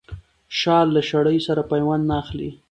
شال 0.59 0.87
له 0.95 1.01
شړۍ 1.09 1.37
سره 1.47 1.61
پيوند 1.71 2.03
نه 2.09 2.15
اخلي. 2.21 2.49